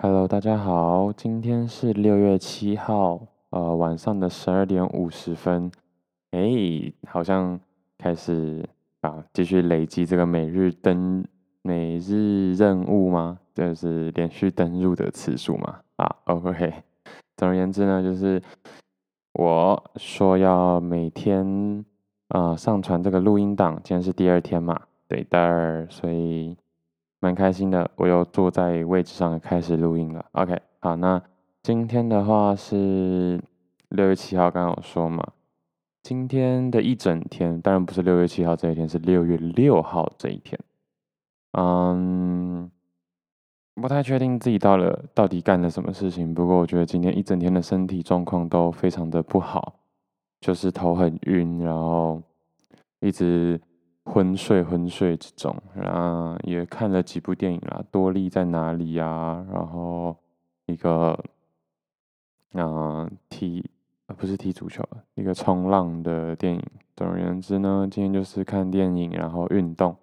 [0.00, 5.72] Hello，大家好，今天是六月七号，呃，晚上的十二点五十分，
[6.30, 6.40] 哎、
[7.08, 7.58] 好像
[7.98, 8.64] 开始
[9.00, 11.24] 啊，继续累积这个每日登
[11.62, 13.40] 每日任务吗？
[13.52, 16.72] 就是连续登入的次数嘛，啊，OK，
[17.36, 18.40] 总而言之呢，就是
[19.32, 21.84] 我说要每天
[22.28, 26.56] 啊、上传这个录音档，今天是第二天嘛，对的，所以。
[27.20, 30.24] 蛮开心的，我又坐在位置上开始录音了。
[30.32, 31.20] OK，好，那
[31.64, 33.42] 今天的话是
[33.88, 35.32] 六月七号，刚刚有说嘛，
[36.00, 40.56] 今天的一整天，当然不是六月七号这一天，是六月六号这一天。
[41.58, 42.70] 嗯，
[43.74, 49.80] 不太确定自己到了到底干了什么事情，不过我觉得今天一整天的身体状况都非常的不好，
[50.40, 52.22] 就是头很晕，然后
[53.00, 53.60] 一直。
[54.10, 60.16] 昏睡昏睡之中，然后也看了几部电影啦，《多莉在哪里》呀，然后
[60.66, 61.16] 一个，
[62.52, 63.64] 嗯、呃，踢，
[64.16, 64.82] 不是踢足球，
[65.14, 66.62] 一个冲浪的电影。
[66.96, 69.94] 总而言之呢，今天就是看电影，然后运动，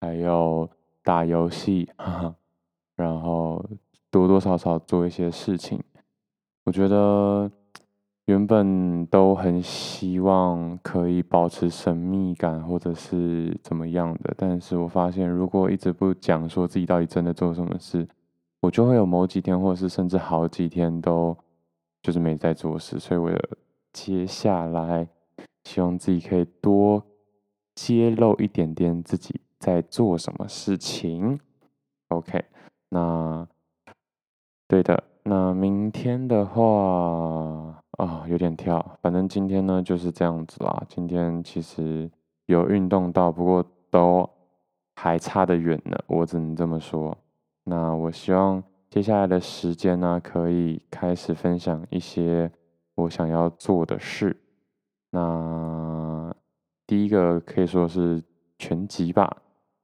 [0.00, 0.68] 还有
[1.02, 2.34] 打游戏，哈 哈
[2.96, 3.64] 然后
[4.10, 5.82] 多多少少做一些事情。
[6.64, 7.50] 我觉得。
[8.30, 18.06] 原本都很希望可以保持神秘感，或者是怎么样的，但是我发现如果一直不讲说自己到底真的做什么事，
[18.60, 21.36] 我就会有某几天，或者是甚至好几天都
[22.04, 23.00] 就是没在做事。
[23.00, 23.28] 所以我
[23.92, 25.08] 接下来
[25.64, 27.02] 希望自己可以多
[27.74, 31.40] 揭露一点点自己在做什么事情。
[32.10, 32.44] OK，
[32.90, 33.44] 那
[34.68, 37.79] 对的，那明天的话。
[37.98, 40.82] 啊、有点跳，反正今天呢就是这样子啦。
[40.88, 42.10] 今天其实
[42.46, 44.28] 有运动到，不过都
[44.94, 47.14] 还差得远呢，我只能这么说。
[47.64, 52.50] 那我希望接下来的时间呢，可以开始分享一些
[52.94, 54.34] 我想要做的事。
[55.10, 56.34] 那
[56.86, 58.22] 第一个可以说是
[58.56, 59.36] 全集吧，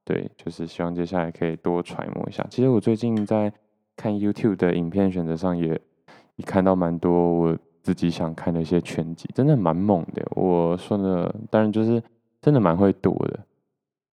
[0.03, 2.43] 对，就是希望接下来可以多揣摩一下。
[2.49, 3.53] 其实我最近在
[3.95, 5.79] 看 YouTube 的影片选择上也，
[6.37, 7.57] 也看到蛮多我。
[7.87, 10.21] 自己想看的一些全集，真的蛮猛的。
[10.35, 12.03] 我说的，当然就是
[12.41, 13.39] 真的蛮会躲的。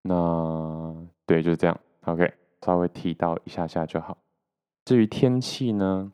[0.02, 0.94] 那
[1.26, 1.76] 对，就是这样。
[2.04, 2.32] OK，
[2.64, 4.16] 稍微提到一下下就好。
[4.84, 6.12] 至于天气呢，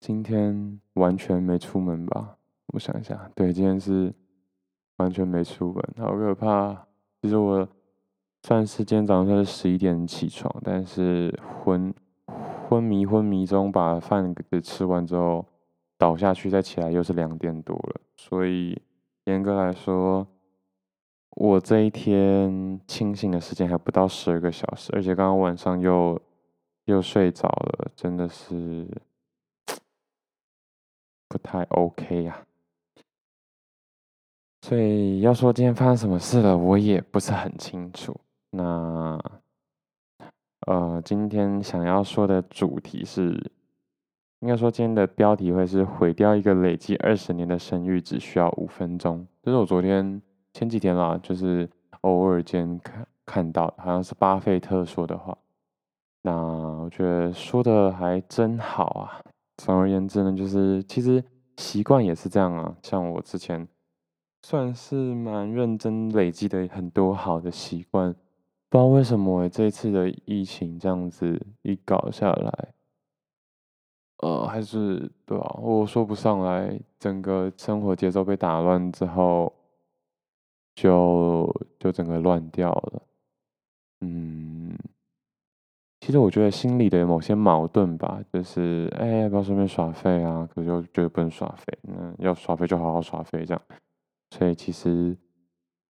[0.00, 2.36] 今天完全没出门吧？
[2.74, 4.12] 我想一下，对，今天是
[4.96, 6.74] 完全没出门，好可怕。
[7.22, 7.68] 其实我
[8.42, 11.32] 算是今天早上算是十一点起床，但是
[11.62, 11.94] 昏
[12.68, 15.46] 昏迷昏迷中把饭给吃完之后。
[15.98, 18.78] 倒下去再起来又是两点多了，所以
[19.24, 20.26] 严格来说，
[21.30, 26.20] 我这一天清醒的时间还不到十二个小时，而且刚刚晚上又
[26.84, 28.86] 又睡着了，真的是
[31.28, 32.46] 不太 OK 呀。
[34.60, 38.14] 所以要说今天发生什么事了，我也不是很清楚。
[38.50, 39.18] 那
[40.66, 43.50] 呃，今天想要说的主题是。
[44.40, 49.26] 应该说，今天的标题会是毁掉一个累积二十年的声誉只需要五分钟。
[49.42, 50.20] 这是我昨天
[50.52, 51.68] 前几天啦，就是
[52.02, 55.36] 偶尔间看看到，好像是巴菲特说的话。
[56.22, 59.20] 那我觉得说的还真好啊。
[59.56, 61.24] 总而言之呢，就是其实
[61.56, 62.76] 习惯也是这样啊。
[62.82, 63.66] 像我之前
[64.42, 68.12] 算是蛮认真累积的很多好的习惯，
[68.68, 72.75] 不知道为什么这次的疫情这样子一搞下来。
[74.18, 75.58] 呃，还是对吧？
[75.60, 79.52] 我说不上来，整个生活节奏被打乱之后，
[80.74, 83.02] 就就整个乱掉了。
[84.00, 84.74] 嗯，
[86.00, 90.48] 其实我觉得心里的某些矛盾吧，就是哎，要不要顺便耍废啊？
[90.54, 93.62] 可是又觉得不能耍废，那要耍废就好好耍废这样。
[94.30, 95.14] 所以其实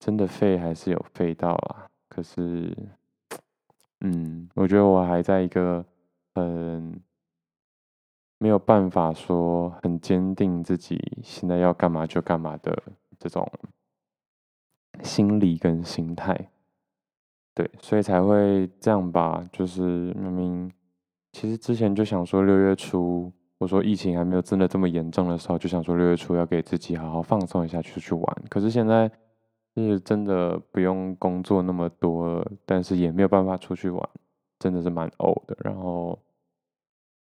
[0.00, 1.86] 真的废还是有废到啦。
[2.08, 2.76] 可是，
[4.00, 5.84] 嗯，我觉得我还在一个
[6.34, 7.00] 很。
[8.38, 12.82] 没有办法说很坚定自己现在要干嘛就干嘛的
[13.18, 13.50] 这种
[15.02, 16.50] 心理跟心态，
[17.54, 19.46] 对，所以才会这样吧。
[19.52, 19.82] 就是
[20.14, 20.72] 明明
[21.32, 28.42] 其实之前就想说六月初，我说疫情还没有真的这么严重的时候，就想说六月初要给自己好好放松一下，出去玩。
[28.48, 29.10] 可是现在
[29.74, 34.08] 是真的不用工作那么多，但是也没有办法出去玩，
[34.58, 35.56] 真的是蛮呕的。
[35.60, 36.18] 然后，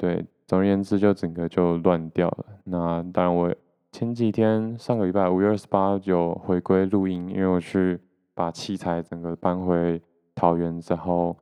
[0.02, 0.26] 对。
[0.48, 2.46] 总而言之，就整个就乱掉了。
[2.66, 3.56] 那当然，我
[3.90, 7.98] 前几天上个礼拜五月二十八就回归录音，因为我去
[8.34, 10.02] 把器材整个搬回
[10.36, 11.38] 桃园之后，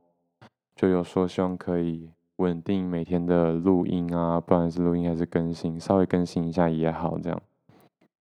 [0.75, 7.17] 就有说希望可以稳定每天的录音啊，不管是录音还是更新，稍微更新一下也好。
[7.17, 7.41] 这样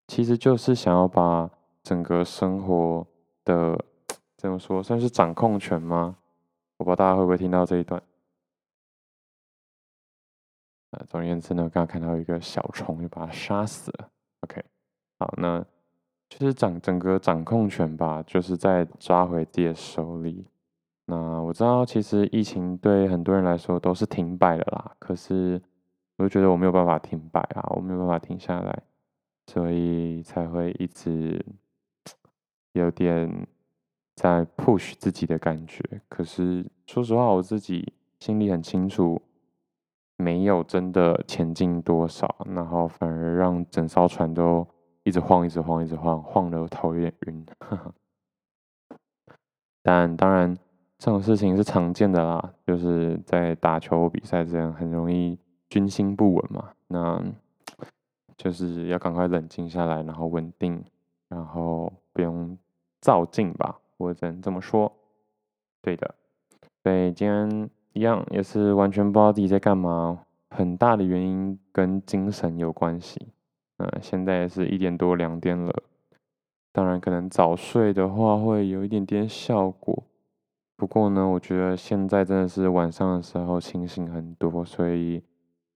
[0.07, 1.47] 其实就是想要把
[1.83, 3.05] 整个生活
[3.45, 3.77] 的
[4.37, 6.15] 怎么说，算是掌控权吗？
[6.77, 8.01] 我不知道大家会不会听到这一段。
[10.91, 14.09] 呃，总而言之呢，刚刚看到一个小虫，就把它杀死了。
[14.41, 14.63] OK，
[15.19, 15.63] 好，那
[16.27, 20.45] 就是掌整个掌控权吧，就是在抓回自己的手里。
[21.05, 24.95] 那我知道，其实疫情对很多人来说都是停摆的啦。
[24.99, 25.61] 可是，
[26.17, 28.83] 我就觉得我没有办法停摆啊，我没有办法停下来，
[29.47, 31.43] 所以才会一直
[32.73, 33.47] 有点
[34.15, 35.83] 在 push 自己的感觉。
[36.07, 39.19] 可是，说实话，我自己心里很清楚，
[40.19, 44.67] 没有真的前进多少，然后反而让整艘船都
[45.01, 47.45] 一直晃，一直晃，一直晃，晃得我头有点晕。
[49.81, 50.55] 但当然。
[51.01, 55.39] 这种事情是常见的啦，就是在打球比赛这样很容易
[55.69, 56.71] 军心不稳嘛。
[56.87, 57.23] 那
[58.35, 60.83] 就是要赶快冷静下来，然后稳定，
[61.29, 62.57] 然后不用
[62.99, 64.91] 躁进吧，我只能这么说。
[65.81, 66.15] 对的，
[66.83, 67.69] 所以今天
[67.99, 73.27] 一样也是完全不知道自己在干嘛，很大的原因跟精神有关系。
[73.75, 75.73] 嗯，现在也是一点多两点了，
[76.71, 80.01] 当然可能早睡的话会有一点点效果。
[80.77, 85.21] 不过呢，我觉得现在真的是晚上的时候清醒很多，所以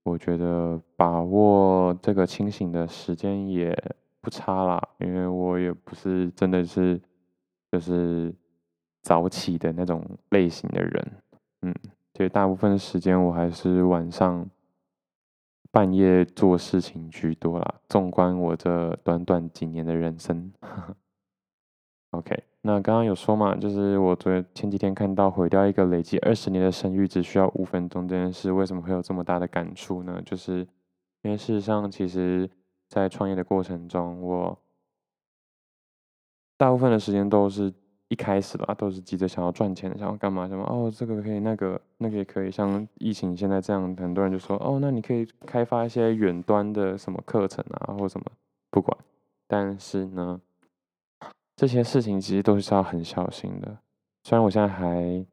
[0.03, 3.77] 我觉得把握这个清醒的时间也
[4.21, 4.81] 不差啦。
[4.99, 6.97] 因为我也不是真的是
[7.69, 8.33] 就是
[9.01, 11.11] 早起的那种类型的人，
[11.63, 11.75] 嗯，
[12.15, 14.47] 所以大部分时间我还是晚上
[15.71, 17.75] 半夜做事情居多啦。
[17.89, 20.51] 纵观我这短短几年的人生，
[22.11, 22.43] OK。
[22.65, 30.21] 那刚刚有说嘛，就是我昨前几天看到毁掉一个累积二十年的声誉只需要五分钟这件事，为什么会有这么大的感触呢？
[30.25, 30.59] 就是
[31.23, 32.49] 因为事实上，其实，
[32.87, 34.57] 在创业的过程中，我
[36.55, 37.73] 大部分的时间都是
[38.13, 42.51] 一开始吧，都是急着想要赚钱，想要干嘛什么哦，这个可以，那个那个也可以。
[42.51, 48.25] 像疫情现在这样，很多人就说哦，那你可以开发一些远端的什么课程啊，或什么，
[48.69, 48.95] 不管。
[49.47, 50.39] 但是呢。
[51.55, 53.77] 这些事情其实都是要很小心的。
[54.23, 55.23] 虽然我现在还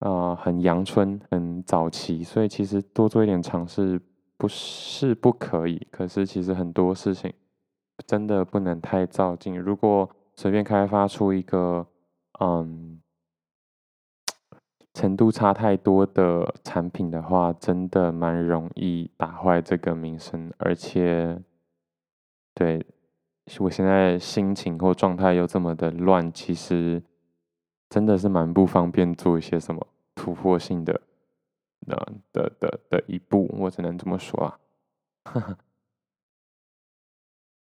[0.00, 3.98] 啊、呃、很阳春、很早期，所以其实多做一点尝试
[4.36, 5.84] 不是不可以。
[5.90, 7.32] 可是其实很多事情
[8.06, 9.58] 真的不能太照进。
[9.58, 11.84] 如果随便开发出一个
[12.38, 13.00] 嗯
[14.94, 20.52] 程度差太多的产品的话，真的蛮容易打坏这个名声。
[20.58, 21.40] 而且，
[22.54, 22.84] 对。
[23.60, 27.02] 我现在心情或状态又这么的乱，其实
[27.88, 31.00] 真的是蛮不方便做一些什么突破性的
[31.86, 34.58] 的的的的一步，我只能这么说
[35.24, 35.56] 啊。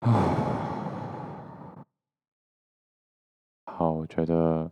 [3.78, 4.72] 好，我觉得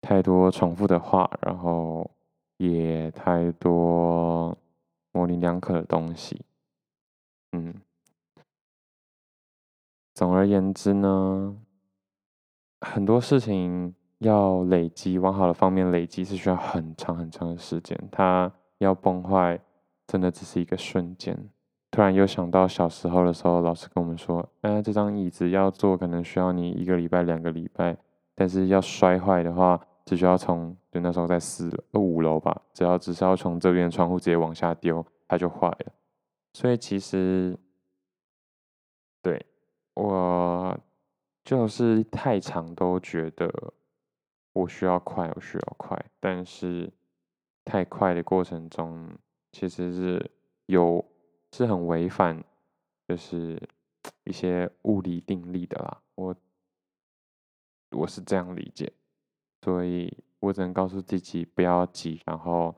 [0.00, 2.08] 太多重复的话，然后
[2.58, 4.56] 也太多
[5.10, 6.44] 模棱两可的东西，
[7.50, 7.74] 嗯。
[10.14, 11.56] 总而言之呢，
[12.82, 17.98] 很多事情要累积，往好的方面累积是需要很长很长的时间。
[18.12, 19.60] 它要崩坏，
[20.06, 21.50] 真的只是一个瞬间。
[21.98, 27.96] 突然又想到小时候的时候，老师跟我们说：“哎，这张椅子要坐，可能需要你一个礼拜、两个礼拜。
[28.36, 35.92] 但是要摔坏的话，只需要从就那时候在四楼、五楼吧，只要只是要从这边窗户直接往下丢，它就坏了。
[36.52, 37.58] 所以其实，
[39.20, 39.44] 对。”
[39.94, 40.78] 我
[41.42, 43.52] 就是太长都觉得
[44.52, 46.88] 我需要快，我需要快，但是
[47.64, 49.08] 太快的过程中，
[49.50, 50.30] 其实是
[50.66, 51.04] 有
[51.52, 52.42] 是很违反，
[53.06, 53.60] 就是
[54.24, 56.02] 一些物理定律的啦。
[56.14, 56.34] 我
[57.90, 58.92] 我是这样理解，
[59.62, 62.74] 所以我只能告诉自己不要急，然后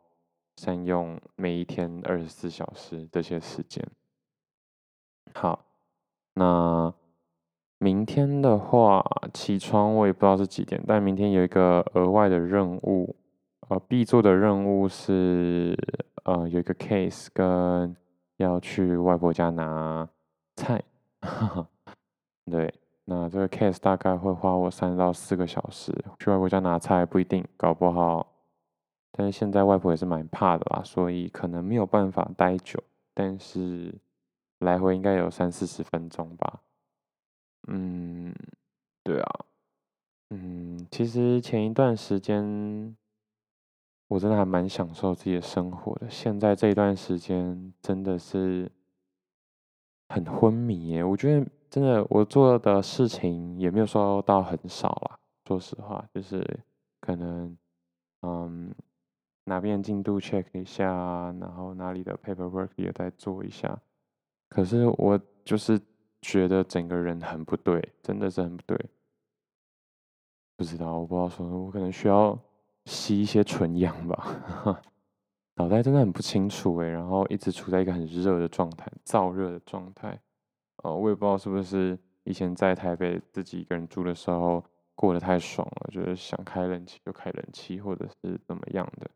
[0.56, 3.86] 善用每一天二十四小时这些时间。
[5.34, 5.64] 好，
[6.34, 6.92] 那。
[7.82, 13.16] 明天的话，起床我也不知道是几点，但明天有一个额外的任务，
[13.70, 15.74] 呃，必做的任务是，
[16.24, 17.96] 呃，有一个 case 跟
[18.42, 20.08] 要去外婆家拿
[20.56, 20.82] 菜，
[22.50, 22.72] 对，
[23.04, 28.26] 那这个 case 大概会花我三到四个小时，去外婆家拿菜不一定，搞不好，
[29.12, 32.82] 但是现在外婆也是蛮怕的啦，所以可能没有办法待久，
[33.12, 33.94] 但是
[34.60, 36.60] 来回应该有三四十分钟吧。
[37.68, 38.34] 嗯，
[39.04, 39.44] 对啊，
[40.30, 42.96] 嗯，其实前一段时间
[44.10, 46.10] 我真的还蛮享受自己的生活的。
[46.10, 48.68] 现在这一段时间真的是
[50.08, 55.16] 很昏迷耶，我觉得真的我做的事情也没有说到很少啦。
[55.46, 56.44] 说实话，就是
[57.00, 57.56] 可能
[58.22, 58.74] 嗯
[59.44, 63.80] 哪边进度 check 一下，然后哪里的 paperwork 也在做一下。
[64.48, 65.80] 可是我就是
[66.20, 68.76] 觉得整个人很不对，真的是很不对。
[70.56, 72.36] 不知道，我不知道说什么，我可能需要
[72.84, 74.82] 吸一些纯氧吧。
[75.56, 80.18] 脑袋真的很不清楚诶，然后一直处在一个很热的状态，燥热的状态。
[80.82, 89.10] 呃，我也不知道是不是以前在台北自己一个人住的时候过得太爽了，就是想开冷气就开冷气，或者是怎么样的，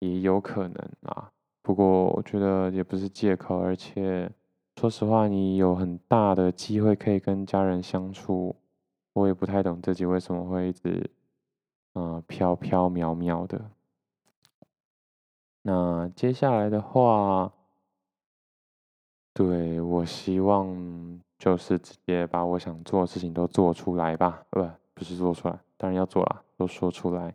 [0.00, 1.30] 也有可能啊。
[1.62, 4.28] 不过我觉得也不是借口，而且
[4.80, 8.56] 说实话，你有很大的机会可以跟家人相处。
[9.12, 11.08] 我也不太懂自己为什么会一直，
[11.94, 13.70] 嗯、飘飘渺渺的。
[15.62, 17.52] 那接下来的话，
[19.32, 27.34] 对，我希望就是直接把我想做的事情都做出来吧，不，不是做出来，当然要做啦，都说出来。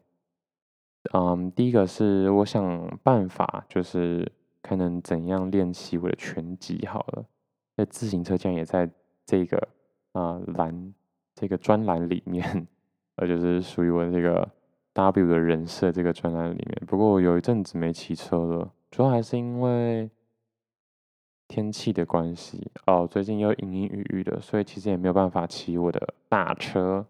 [1.13, 7.25] 嗯，第一个是我想办法，就是看能怎样练习我的拳击好了。
[7.75, 8.89] 那自行车竟然也在
[9.25, 9.67] 这个
[10.11, 10.93] 啊栏。
[11.35, 12.67] 这个专栏里面，
[13.19, 14.49] 呃，就是属于我这个
[14.93, 16.81] W 的人设这个专栏里面。
[16.87, 20.09] 不过我有一阵子没骑车了，主要还是因为
[21.49, 23.05] 天气的关系哦。
[23.05, 27.05] 最近又阴阴雨雨的，所以其实也没有办法骑我的大车。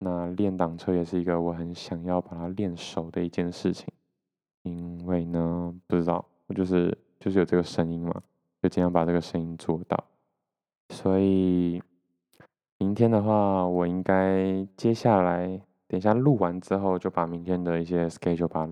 [0.00, 3.86] 那练挡车也是一个我很想要把它练熟的一件事情，
[4.62, 8.20] 因为呢，不知道我就是就是有这个声音嘛，
[8.60, 10.04] 就尽量把这个声音做到，
[10.88, 11.80] 所以。
[12.80, 15.46] 明天的话，我应该接下来
[15.86, 18.66] 等一下录完之后，就把明天的一些 schedule 把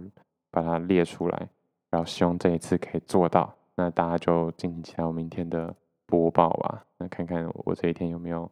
[0.50, 1.48] 把它列出来，
[1.90, 3.54] 然后希望这一次可以做到。
[3.74, 6.86] 那大家就敬请期待我明天的播报吧。
[6.96, 8.50] 那看看我这一天有没有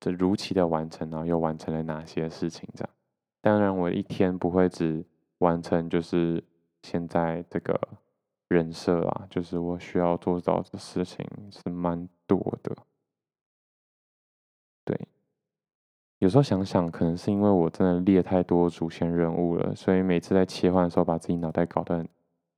[0.00, 2.90] 这如期的完成，然后又完成了哪些事情这样。
[3.40, 5.06] 当然，我一天不会只
[5.38, 6.42] 完成就是
[6.82, 7.80] 现在这个
[8.48, 12.76] 人设啊，就是我需要做到的事情是蛮多的。
[14.84, 14.96] 对，
[16.18, 22.06] 有时候想想，可能是因为我真的列太多主线任务了，所以每次在切换的时候，把自己脑袋搞得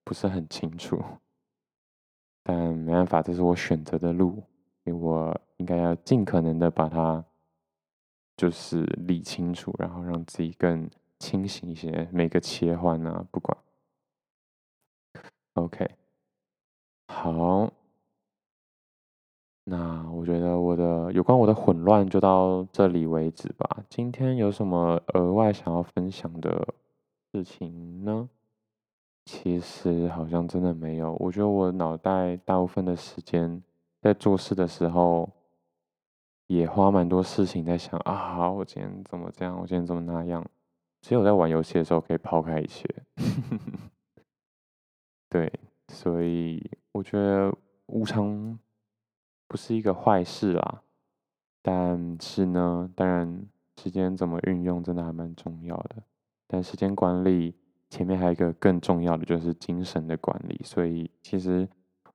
[0.05, 1.03] 不是很清楚。
[2.45, 4.43] 但没办法，这是我选择的路，
[4.85, 7.23] 因为我应该要尽可能的把它
[8.37, 10.89] 就是理清楚，然后让自己更
[11.19, 12.09] 清醒一些。
[12.13, 13.59] 每个切换啊，不管。
[15.55, 15.91] OK，
[17.09, 17.73] 好。
[19.65, 23.85] 那我觉得我的有关我的混乱就到这里为止吧。
[23.89, 26.75] 今天有什么额外想要分享的
[27.31, 28.29] 事情呢？
[29.25, 31.15] 其实好像真的没有。
[31.21, 33.63] 我觉得我脑袋大部分的时间
[34.03, 35.31] 在做事的时候，
[36.49, 40.45] 也花蛮多事情在想啊，好我今天怎么这样，我今天怎么那样。
[41.01, 42.85] 只有在玩游戏的时候可以抛开一切。
[45.31, 45.53] 对，
[45.93, 47.55] 所以我觉得
[47.87, 48.59] 无常。
[49.49, 50.83] 不是一个坏事啦，
[51.63, 53.47] 但是呢，当然
[53.79, 56.03] 时间怎么运用真的还蛮重要的。
[56.47, 57.55] 但时间管理
[57.89, 60.61] 前面还有一个更重要的，就是精神的管理。
[60.63, 61.67] 所以其实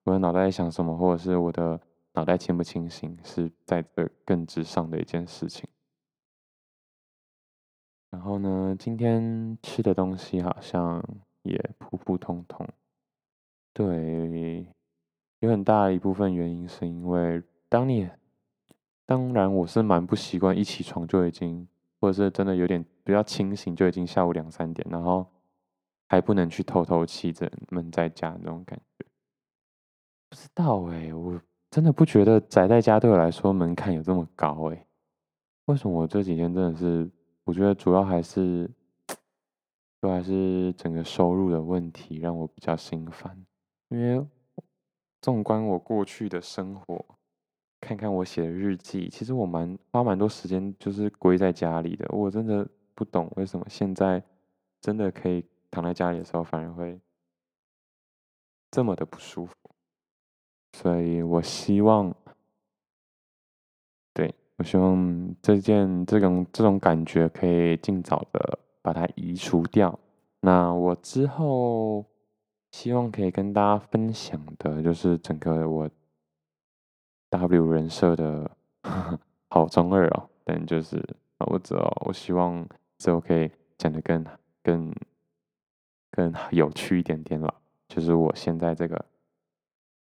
[0.04, 1.80] 我的脑袋在想什么，或者是我的
[2.14, 5.68] 脑袋清不清醒，是在这更之上的一件事情。
[8.12, 11.04] 然后呢，今天吃的东西好像
[11.42, 12.68] 也普普通通，
[13.74, 14.68] 对。
[15.44, 18.10] 有很大的一部分原因是因为，当你，
[19.06, 21.68] 当然我是蛮不习惯一起床就已经，
[22.00, 25.30] 或者是真的有点比较清醒就已经下午两三点，然后
[26.08, 29.06] 还不能去透透气，着闷在家那种感觉。
[30.30, 31.38] 不知道哎、我
[31.70, 34.88] 真的不觉得宅在家对我来说门槛有这么高哎、
[35.66, 37.12] 为什么我这几天真的是，
[37.44, 38.66] 我觉得主要还是，
[40.00, 43.46] 主要还是整个收入的问题让我比较心烦，
[43.90, 44.26] 因为。
[45.24, 47.06] 纵观我过去的生活，
[47.80, 52.06] 看看我写的日记，其实我蛮花蛮多时间，就是归在家里的。
[52.10, 54.22] 我真的不懂为什么现在
[54.82, 57.00] 真的可以躺在家里的时候，反而会
[58.70, 59.56] 这么的不舒服。
[60.74, 62.14] 所以我希望，
[64.14, 69.98] 对，我希望这件这种这种感觉可以尽早的把它移除掉。
[70.42, 72.06] 那我之后。
[72.74, 75.88] 希望可以跟大家分享的，就是整个我
[77.30, 78.50] W 人设的
[78.82, 80.98] 呵 呵好中二哦，但就是
[81.38, 84.26] 啊我知道，我希望之后可以讲的更
[84.64, 84.92] 更
[86.10, 87.54] 更有趣一点点了。
[87.88, 89.06] 就是我现在这个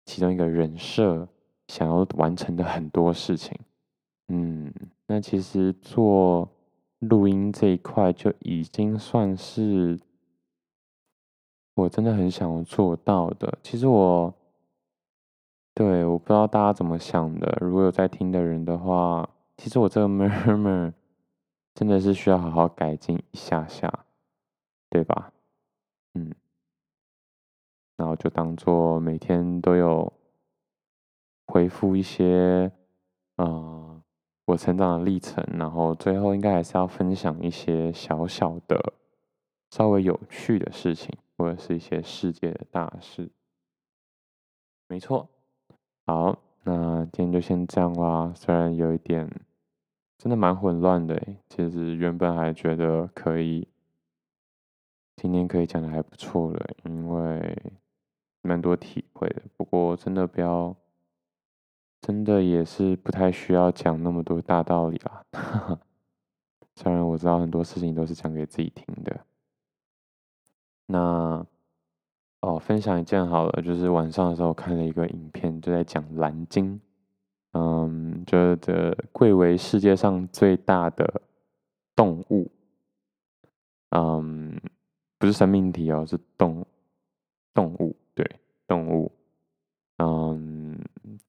[0.05, 1.27] 其中一个人设
[1.67, 3.59] 想要完成的很多事情。
[4.29, 4.73] 嗯，
[5.07, 6.49] 那其实做
[6.99, 9.99] 录音这一块就已经算是
[11.75, 13.57] 我真的很想要做到的。
[13.63, 14.33] 其实我。
[15.73, 17.57] 对，我不知道大家怎么想的。
[17.61, 20.91] 如果有在听的人的话，其实我这个 murmur
[21.73, 24.05] 真的是需要好好改进一下下，
[24.89, 25.31] 对吧？
[26.13, 26.35] 嗯，
[27.95, 30.11] 然后就当做每天都有
[31.47, 32.69] 回复一些，
[33.37, 34.03] 嗯、呃，
[34.47, 35.41] 我成长的历程。
[35.53, 38.93] 然后最后应该还是要分享一些小小的、
[39.69, 43.31] 稍微有趣的事情，或者是一些世界的大事。
[44.87, 45.27] 没错。
[46.05, 48.31] 好，那今天就先这样啦。
[48.35, 49.27] 虽然有一点，
[50.19, 51.19] 真的蛮混乱的。
[51.49, 53.67] 其实原本还觉得可以，
[55.15, 57.73] 今天可以讲的还不错了，因为
[58.43, 59.41] 蛮多体会的。
[59.57, 60.75] 不过真的不要，
[62.01, 65.25] 真的也是不太需要讲那么多大道理啦。
[66.75, 69.25] 虽然我知道很多事情都是讲给自己听的。
[70.85, 71.45] 那。
[72.43, 76.81] 哦，分享一件好了，就是晚上的时候看了一个影片，就在讲蓝鲸，
[77.53, 81.21] 嗯，就是这贵为世界上最大的
[81.95, 82.49] 动物，
[83.91, 84.59] 嗯，
[85.19, 86.65] 不是生命体哦，是动
[87.53, 88.27] 动物，对，
[88.67, 89.11] 动物，
[89.99, 90.75] 嗯，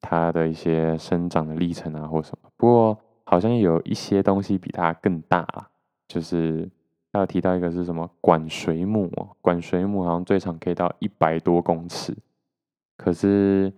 [0.01, 5.47] 它的一些生长的历程啊，或什么，不过好像有一些东西比它更大，
[6.09, 6.71] 就是。
[7.13, 9.11] 还有提到一个是什么管水母？
[9.43, 12.17] 管水母好像最长可以到一百多公尺，
[12.97, 13.71] 可是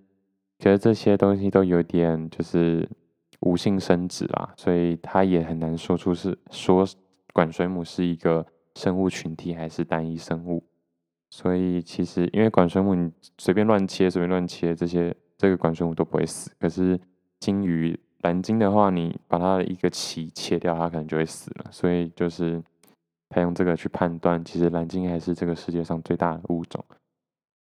[0.57, 2.89] 觉得这些东西都有点就是
[3.41, 6.87] 无性生殖啦，所以他也很难说出是说
[7.33, 10.63] 管水母是一个生物群体还是单一生物。
[11.29, 16.97] 所以其实因为管水母你随便乱切随便乱切这些这个管水母都不会死，可是
[17.41, 21.65] 鲸鱼蓝鲸的话，你把它的一个鳍切掉，它可能就会死了。
[21.69, 22.63] 所以就是。
[23.35, 26.81] 他用这个去判断，其实蓝鲸还是这个世界上最大的物种。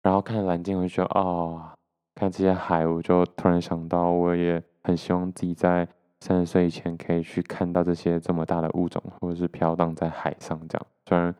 [0.01, 1.71] 然后看蓝鲸，我就觉得哦，
[2.13, 5.87] 看这些海，我就突然想到，我也很希望自己在
[6.19, 10.87] 三十岁以前可以去看到这些这么大的物种，或者是飘荡在海上这样。
[11.07, 11.33] 虽然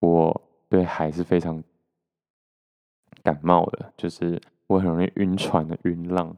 [0.00, 1.64] 我对海是非常
[3.22, 6.36] 感冒的，就是我很容易晕船的晕浪，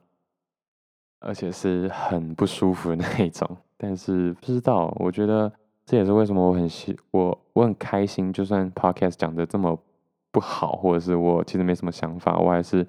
[1.19, 3.57] 而且是很不舒服的那一种。
[3.77, 5.53] 但是不知道，我觉得。
[5.87, 9.79] 这也是为什么我很喜我我很开心，就算 podcast 讲的这么
[10.33, 12.85] 不好，或者是我其实没什么想法，我还是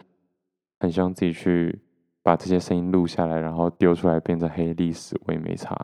[0.79, 1.79] 很希望自己去
[2.23, 5.79] 把这些声音录下来，然后丢出来变成黑历史，我也没差。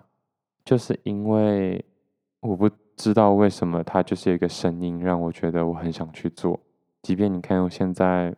[0.65, 1.85] 就是因为
[2.39, 6.59] 我不知道为什么它就是一个声音，让我觉得我很想去做。
[7.03, 8.35] 即便你看我现在，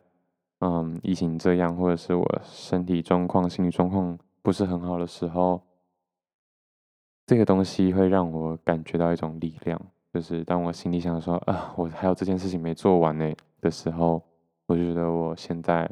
[0.59, 5.61] 嗯，疫情这样，或者是我身体状况、心理状况不是很好的时候。
[7.25, 9.79] 这个东西会让我感觉到一种力量，
[10.13, 14.21] 就是当我心里想说啊，我还有这件事情没做完呢的时候，
[14.67, 15.89] 我就觉得我现在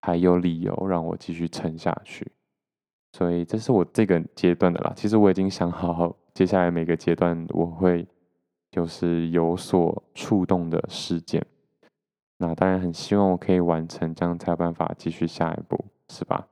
[0.00, 2.32] 还有理由让我继续撑下去。
[3.12, 4.92] 所以这是我这个阶段的啦。
[4.96, 8.06] 其实我已经想好好接下来每个阶段我会
[8.70, 11.44] 就是有所触动的事件。
[12.38, 16.46] 那当然很希望我可以完成，这样才有办法继续下一步，是吧？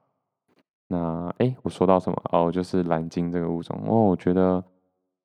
[0.95, 2.53] 那哎，我说到什么哦？
[2.53, 4.63] 就是蓝鲸这个物种哦，我觉得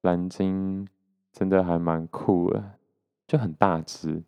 [0.02, 0.88] 蓝鲸
[1.32, 2.64] 真的还蛮酷的，
[3.28, 4.24] 就很大只。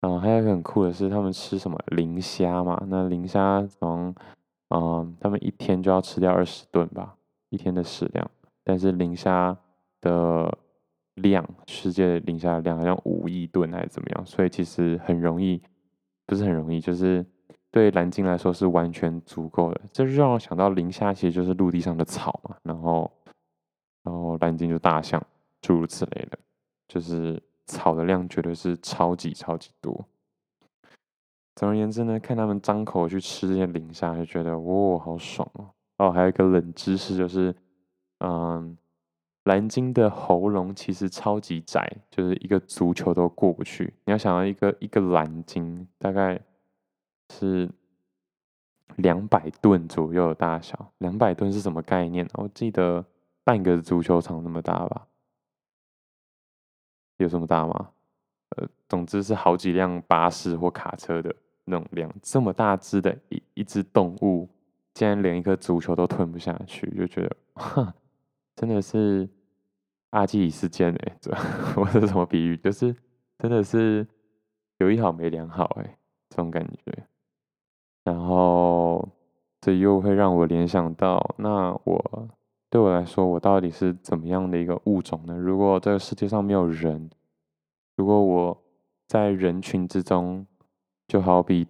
[0.00, 2.82] 然后还有一个很酷的是，他们吃什么磷虾嘛？
[2.88, 4.14] 那磷虾从
[4.70, 7.16] 嗯，他们一天就要吃掉二十吨吧，
[7.50, 8.30] 一天的食量。
[8.64, 9.56] 但是磷虾
[10.00, 10.56] 的
[11.16, 14.24] 量，世界磷虾的量好像五亿吨还是怎么样？
[14.24, 15.60] 所以其实很容易，
[16.26, 17.26] 不是很容易，就是。
[17.76, 23.12] 对蓝鲸来说是完全足够的，这就让我想到磷虾其实就是陆地上的草嘛，然后，
[24.02, 25.22] 然后蓝鲸就大象，
[25.60, 26.38] 诸如此类的，
[26.88, 30.06] 就是草的量绝对是超级超级多。
[31.54, 35.68] 总而言之呢，看他们张口去吃这些磷虾，就觉得哇、好爽哦！
[35.98, 37.54] 哦，还有一个冷知识就是，
[38.20, 38.74] 嗯，
[39.44, 43.92] 蓝鲸的喉咙其实超级窄，就是一个足球都过不去。
[44.06, 46.40] 你要想到一个一个蓝鲸大概。
[47.30, 47.68] 是
[48.96, 52.28] 两百吨左右的大小，两百吨是什么概念？
[52.34, 53.04] 我记得
[53.44, 55.06] 半个足球场那么大吧？
[57.18, 57.90] 有这么大吗？
[58.56, 61.34] 呃，总之是好几辆巴士或卡车的
[61.64, 62.12] 那种量。
[62.22, 64.48] 这么大只的一一只动物，
[64.94, 67.94] 竟然连一颗足球都吞不下去，就觉得，哈，
[68.54, 69.28] 真的是
[70.10, 71.18] 阿基里斯腱哎！
[71.20, 71.30] 这
[71.76, 72.56] 我是什么比喻？
[72.56, 72.94] 就是
[73.38, 74.06] 真的是
[74.78, 75.98] 有一好没两好哎，
[76.30, 77.06] 这种感觉。
[78.06, 79.08] 然后
[79.60, 82.28] 这又会让我联想到，那我
[82.70, 85.36] 对我来说，我到底是怎么样的一个物种呢？
[85.36, 87.10] 如果这个世界上没有人，
[87.96, 88.62] 如果我
[89.08, 90.46] 在人群之中，
[91.08, 91.66] 就好比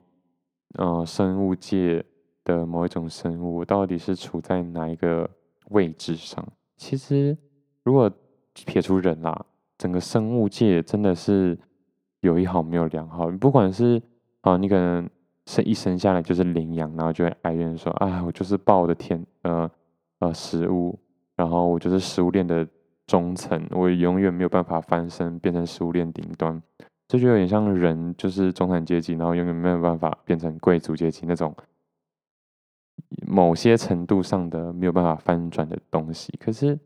[0.74, 2.04] 呃生物界
[2.44, 5.30] 的某一种生物，到底是处在哪一个
[5.70, 6.46] 位置上？
[6.76, 7.34] 其实，
[7.82, 8.12] 如果
[8.52, 9.46] 撇除人啦，
[9.78, 11.58] 整个生物界真的是
[12.20, 14.02] 有一好没有两好，不管是
[14.42, 15.08] 啊，你可能。
[15.46, 19.70] 生一生下来就是羚羊，然后就会哀怨说：“啊，我就是抱我的天，呃
[20.18, 20.98] 呃，食物，
[21.36, 22.66] 然后我就是食物链的
[23.06, 26.60] 中层，我永远没有办法翻身变成食物链顶端。”
[27.08, 31.54] 这就有点像人就是中产阶级，然后永远没有办法变成贵族阶级那种
[33.24, 36.36] 某些程度上的没有办法翻转的东西。
[36.44, 36.76] 可是，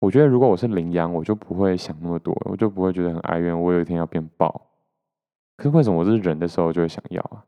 [0.00, 4.60] 我觉得如果我是羚羊，我就不会想那么多，我就不会觉得很哀怨，我有一天要变豹。
[5.56, 7.44] 可是为什么我是人的时候就会想要啊？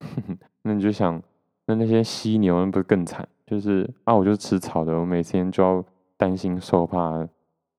[0.62, 1.22] 那你就想，
[1.66, 3.26] 那那些犀牛那不是更惨？
[3.46, 5.84] 就是啊，我就是吃草的，我每天就要
[6.16, 7.28] 担心受怕，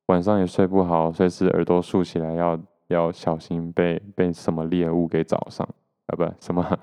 [0.05, 5.67] 晚上也睡不好，随时耳朵竖起来要，要小心被被什么猎物给找上
[6.07, 6.15] 啊？
[6.15, 6.79] 不，什么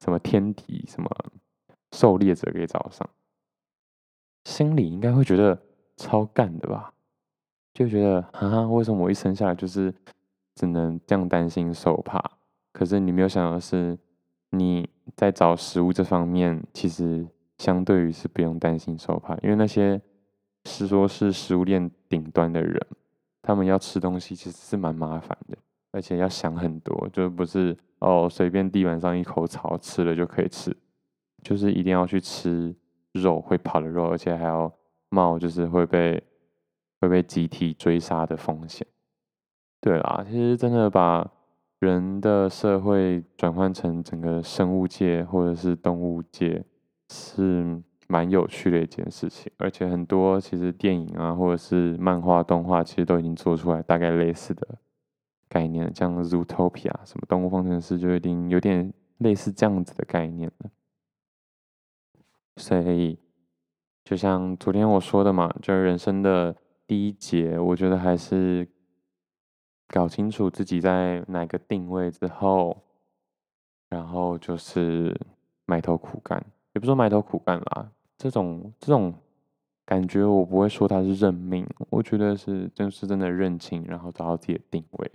[0.00, 1.08] 什么天敌，什么
[1.92, 3.08] 狩猎者给找上，
[4.44, 5.58] 心里应该会觉得
[5.96, 6.92] 超干的吧？
[7.72, 9.92] 就觉得啊，为什么我一生下来就是
[10.54, 12.22] 只能这样担心受怕？
[12.74, 13.96] 可是你没有想到是，
[14.50, 17.24] 你在找食物这方面，其实
[17.56, 20.02] 相对于是不用担心受怕，因为那些
[20.64, 22.84] 是说是食物链顶端的人，
[23.40, 25.56] 他们要吃东西其实是蛮麻烦的，
[25.92, 30.76] 而且要想很多，就不是哦随便地板上一口草吃了就可以吃，
[31.44, 32.74] 就是一定要去吃
[33.12, 34.72] 肉会跑的肉，而且还要
[35.10, 36.20] 冒就是会被
[37.00, 38.84] 会被集体追杀的风险。
[39.80, 41.30] 对啦，其实真的把。
[41.84, 46.64] 人的社会转换成整个生物界或者是动物界，
[47.10, 49.52] 是蛮有趣的一件事情。
[49.58, 54.66] 而且很多其实电影啊，或者是漫画、动画，其实都已经做出来大概类似的
[55.48, 56.46] 概念，像《Zootopia》
[57.04, 60.70] 什么《动物方程式》，就已经有点类似这样子的概念了。
[62.56, 63.18] 所以，
[64.04, 68.68] 就像昨天我说的嘛，就是人生的第一节，我觉得还是。
[69.94, 72.76] 搞清楚自己在哪个定位之后，
[73.88, 75.16] 然后就是
[75.66, 79.14] 埋头苦干，也不说埋头苦干啦，这种这种
[79.86, 85.12] 感觉我不会说他是认命，我觉得是真是真的认清，然后找到自己的定位。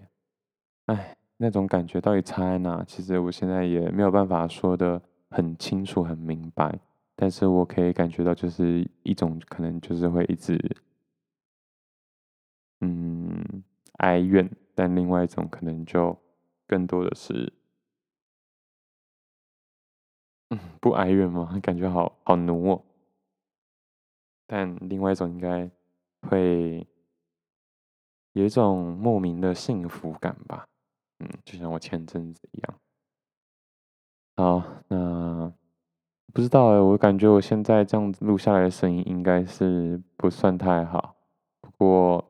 [0.86, 2.82] 哎，那种感觉到底差在哪？
[2.86, 6.80] 其实我现在也没有办法说的很清楚、很明白，
[7.18, 10.58] 但是我可以感觉到，就是一种可能就是会一直，
[12.80, 13.62] 嗯。
[14.00, 16.18] 哀怨，但另外一种可能就
[16.66, 17.52] 更多的是，
[20.52, 21.50] 嗯，不哀怨吗？
[21.62, 22.82] 感觉好好奴哦。
[24.48, 25.70] 但另外一种应该
[26.22, 26.88] 会
[28.32, 30.66] 有一种莫名的幸福感吧。
[31.20, 32.80] 嗯，就像我前阵子一样。
[34.38, 35.52] 好，那
[36.34, 41.18] 不知道哎，我感觉我现在这样子录下来的声音应该是不算太好，
[41.60, 42.29] 不过。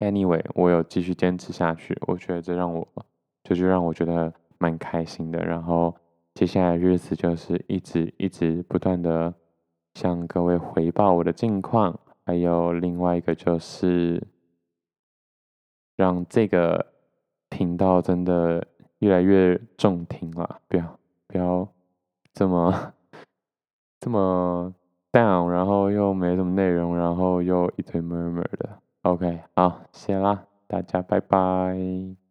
[0.00, 2.86] Anyway，我有继续坚持下去，我觉得这让我，
[3.42, 5.44] 这就让我觉得蛮开心的。
[5.44, 5.94] 然后
[6.34, 9.34] 接下来日子就是一直一直不断的
[9.94, 14.22] 向各位回报我的近况，还有另外一个就是
[15.96, 16.86] 让这个
[17.48, 18.64] 频道真的
[19.00, 21.68] 越来越中听了，不要不要
[22.32, 22.94] 这么
[23.98, 24.72] 这么
[25.10, 28.80] down，然后又没什么内容，然后又一堆 murmur 的。
[29.02, 32.27] OK，好，谢啦，大家拜拜。